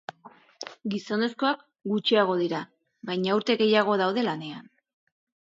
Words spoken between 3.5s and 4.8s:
gehiago daude lanean.